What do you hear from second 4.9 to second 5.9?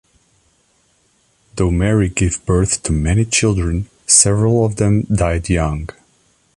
died young.